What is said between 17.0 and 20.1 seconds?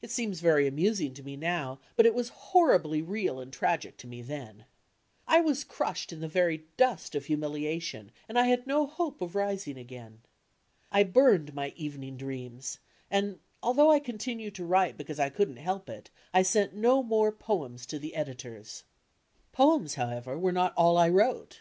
more poems to the editors. Poems,